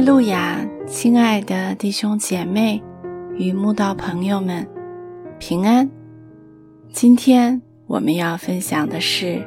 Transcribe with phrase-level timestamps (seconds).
[0.00, 2.82] 路亚，亲爱的弟兄姐妹
[3.36, 4.66] 与慕道朋友们，
[5.38, 5.88] 平安。
[6.90, 9.26] 今天我们要分享的是《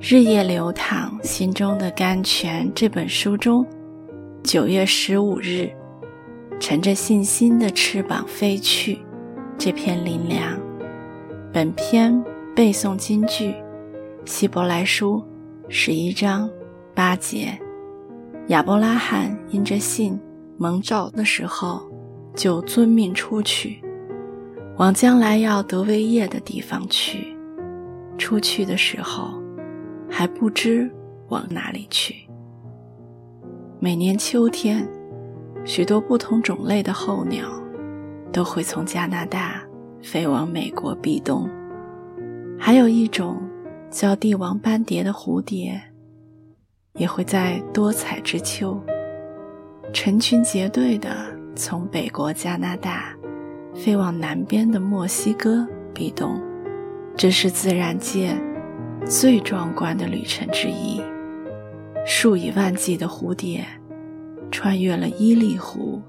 [0.00, 3.64] 日夜流淌心中的甘泉》这本书中
[4.42, 5.70] 九月十五日
[6.58, 8.98] “乘着信心的翅膀飞去”
[9.56, 10.58] 这篇灵粮。
[11.52, 12.20] 本篇
[12.54, 13.54] 背诵金句：
[14.24, 15.22] 希伯来书
[15.68, 16.50] 十一章
[16.94, 17.56] 八节。
[18.48, 20.20] 亚伯拉罕因着信
[20.58, 21.80] 蒙召的时候，
[22.34, 23.82] 就遵命出去，
[24.76, 27.34] 往将来要得为业的地方去。
[28.18, 29.42] 出去的时候，
[30.10, 30.90] 还不知
[31.28, 32.14] 往哪里去。
[33.80, 34.86] 每年秋天，
[35.64, 37.48] 许多不同种类的候鸟
[38.30, 39.62] 都会从加拿大
[40.02, 41.48] 飞往美国避冬，
[42.58, 43.42] 还有一种
[43.90, 45.80] 叫帝王斑蝶的蝴蝶。
[46.96, 48.80] 也会在多彩之秋，
[49.92, 51.10] 成群结队地
[51.56, 53.12] 从北国加拿大
[53.74, 56.40] 飞往南边的墨西哥避冬。
[57.16, 58.36] 这是自然界
[59.04, 61.02] 最壮观的旅程之一。
[62.06, 63.64] 数以万计的蝴蝶
[64.52, 66.00] 穿越了伊利湖，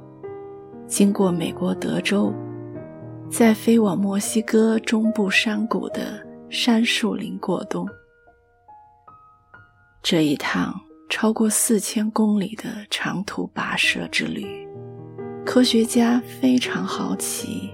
[0.85, 2.31] 经过美国德州，
[3.27, 7.87] 再飞往墨西哥中部山谷的杉树林过冬。
[10.07, 14.45] 这一趟超过四千公里的长途跋涉之旅，
[15.43, 17.73] 科学家非常好奇，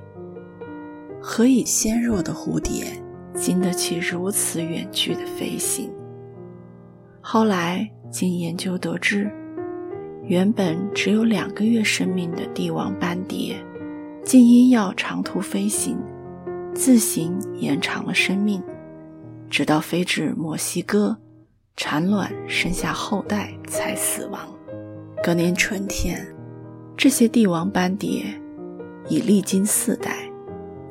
[1.21, 2.85] 何以纤弱的蝴蝶
[3.35, 5.91] 经得起如此远距的飞行？
[7.19, 9.29] 后来经研究得知，
[10.23, 13.61] 原本只有两个月生命的帝王斑蝶，
[14.23, 15.97] 竟因要长途飞行，
[16.73, 18.63] 自行延长了生命，
[19.49, 21.17] 直到飞至墨西哥。
[21.83, 24.39] 产卵生下后代才死亡。
[25.23, 26.23] 隔年春天，
[26.95, 28.23] 这些帝王斑蝶
[29.09, 30.31] 已历经四代，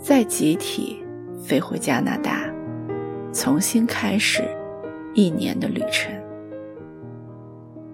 [0.00, 1.00] 再集体
[1.40, 2.52] 飞回加拿大，
[3.32, 4.42] 重新开始
[5.14, 6.12] 一年的旅程。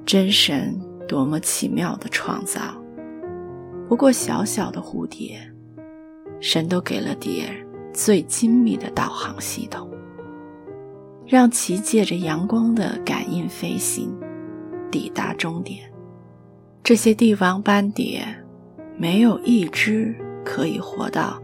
[0.06, 0.74] 真神
[1.06, 2.82] 多么奇妙的创造！
[3.90, 5.38] 不过小小的蝴蝶，
[6.40, 7.44] 神都给了蝶
[7.92, 9.86] 最精密的导航系统。
[11.26, 14.16] 让其借着阳光的感应飞行，
[14.90, 15.80] 抵达终点。
[16.84, 18.24] 这些帝王斑蝶
[18.96, 20.14] 没有一只
[20.44, 21.42] 可以活到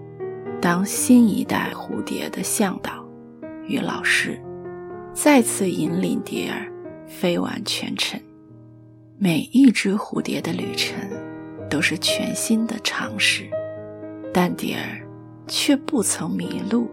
[0.60, 3.04] 当新一代蝴蝶的向导
[3.66, 4.40] 与老师
[5.12, 6.70] 再次引领蝶儿
[7.08, 8.20] 飞完全程。
[9.18, 10.96] 每一只蝴蝶的旅程
[11.68, 13.50] 都是全新的尝试，
[14.32, 15.04] 但蝶儿
[15.48, 16.88] 却不曾迷路，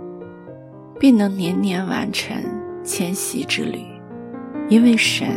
[0.99, 2.35] 并能年年完成。
[2.89, 3.85] 迁徙之旅，
[4.67, 5.27] 因为神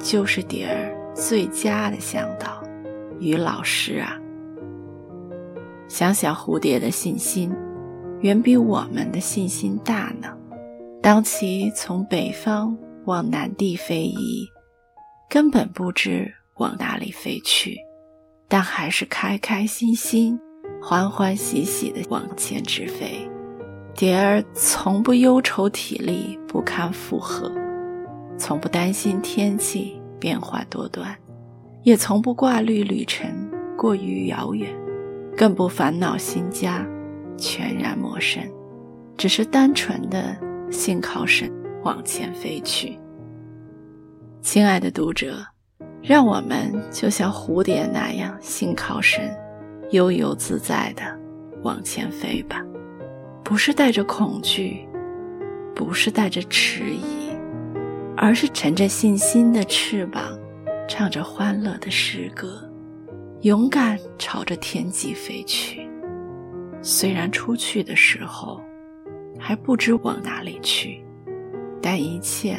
[0.00, 2.60] 就是蝶儿最佳的向导
[3.20, 4.18] 与老师啊！
[5.86, 7.54] 想想蝴蝶的信心，
[8.22, 10.36] 远比我们的信心大呢。
[11.00, 14.44] 当其从北方往南地飞移，
[15.30, 17.78] 根本不知往哪里飞去，
[18.48, 20.36] 但还是开开心心、
[20.82, 23.30] 欢欢喜喜地往前直飞。
[23.94, 27.52] 蝶儿从不忧愁体力不堪负荷，
[28.38, 31.14] 从不担心天气变化多端，
[31.82, 33.30] 也从不挂虑旅程
[33.76, 34.68] 过于遥远，
[35.36, 36.84] 更不烦恼新家
[37.36, 38.42] 全然陌生，
[39.16, 40.36] 只是单纯的
[40.70, 41.52] 信靠神
[41.84, 42.98] 往前飞去。
[44.40, 45.36] 亲爱的读者，
[46.02, 49.32] 让我们就像蝴蝶那样信靠神，
[49.90, 51.02] 悠游自在的
[51.62, 52.64] 往前飞吧。
[53.52, 54.88] 不是带着恐惧，
[55.74, 57.36] 不是带着迟疑，
[58.16, 60.38] 而是乘着信心的翅膀，
[60.88, 62.66] 唱着欢乐的诗歌，
[63.42, 65.86] 勇敢朝着天际飞去。
[66.80, 68.58] 虽然出去的时候
[69.38, 71.04] 还不知往哪里去，
[71.82, 72.58] 但一切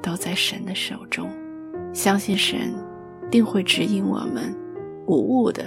[0.00, 1.28] 都在神的手中，
[1.92, 2.74] 相信神
[3.30, 4.56] 定会指引我们，
[5.06, 5.66] 无误的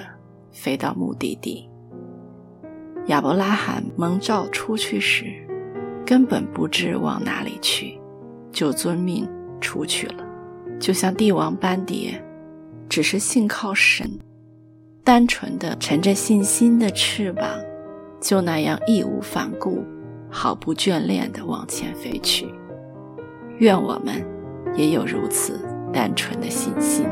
[0.51, 1.69] 飞到目的地。
[3.07, 5.25] 亚伯拉罕蒙召出去时，
[6.05, 7.97] 根本不知往哪里去，
[8.51, 9.27] 就遵命
[9.61, 10.25] 出去了。
[10.79, 12.21] 就像帝王斑蝶，
[12.89, 14.19] 只是信靠神，
[15.03, 17.49] 单纯的乘着信心的翅膀，
[18.19, 19.83] 就那样义无反顾、
[20.29, 22.47] 毫不眷恋的往前飞去。
[23.59, 24.23] 愿我们
[24.75, 25.59] 也有如此
[25.93, 27.05] 单纯的信心。